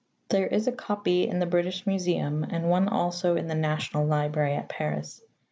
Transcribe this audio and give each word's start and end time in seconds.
There 0.29 0.47
is 0.47 0.65
a 0.65 0.71
copy 0.71 1.27
in 1.27 1.37
the 1.37 1.45
British 1.45 1.85
Museum 1.85 2.43
and 2.43 2.71
one 2.71 2.87
also 2.89 3.35
in 3.35 3.45
the 3.45 3.53
National 3.53 4.03
Library 4.07 4.55
at 4.55 4.67
Paris. 4.67 5.21